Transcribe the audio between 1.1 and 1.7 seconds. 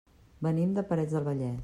del Vallès.